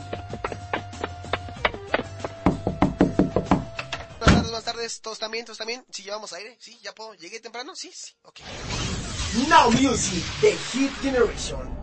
[4.81, 5.01] Tardes.
[5.01, 5.45] ¿Todos también?
[5.45, 5.85] ¿Todos también?
[5.91, 6.57] ¿Sí llevamos aire?
[6.59, 6.79] ¿Sí?
[6.81, 7.13] ¿Ya puedo?
[7.13, 7.75] ¿Llegué temprano?
[7.75, 8.13] Sí, sí.
[8.23, 8.39] Ok.
[9.47, 11.81] Now Music, The Hit Generation.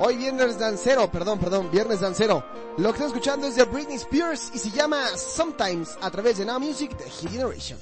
[0.00, 2.44] Hoy viernes dancero, perdón, perdón, viernes dancero.
[2.78, 6.44] Lo que estoy escuchando es de Britney Spears y se llama Sometimes a través de
[6.44, 7.78] Now Music, The Hit Generation.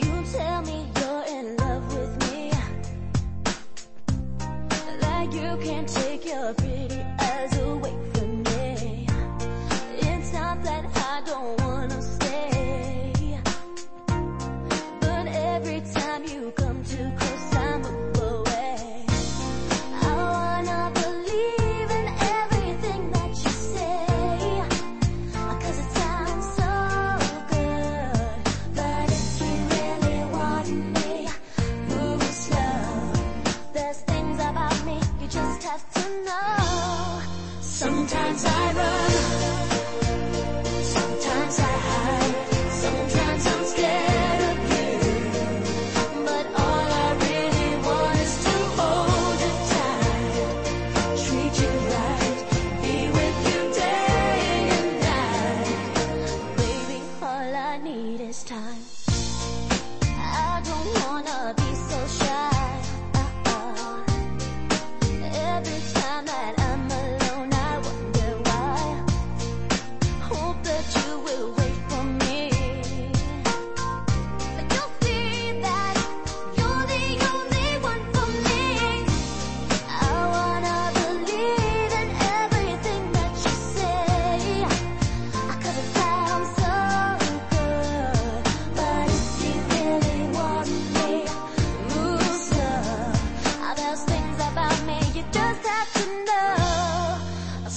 [0.00, 2.50] You tell me you're in love with me.
[5.00, 8.17] Like you can't take your pretty eyes away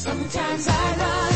[0.02, 1.31] Sometimes I love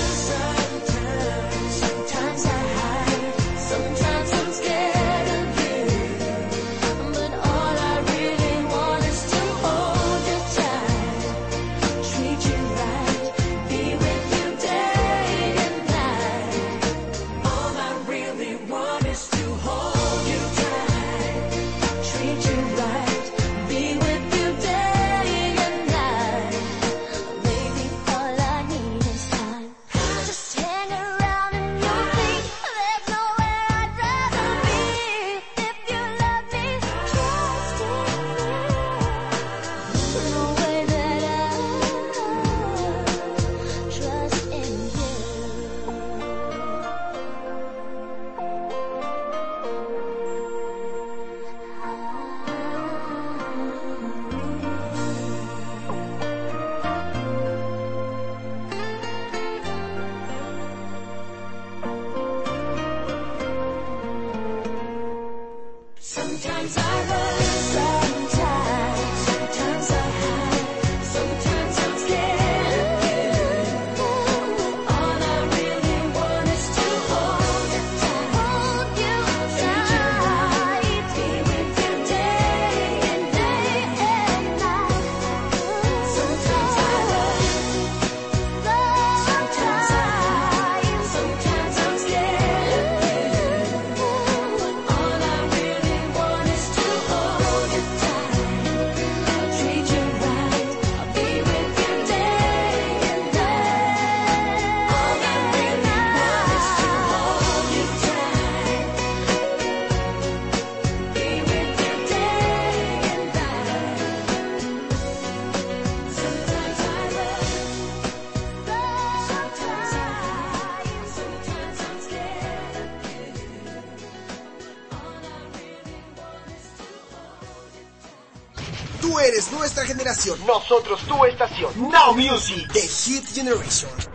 [129.15, 130.37] Tú eres nuestra generación.
[130.45, 131.71] Nosotros tu estación.
[131.89, 132.69] Now Music.
[132.73, 134.14] The Hit Generation.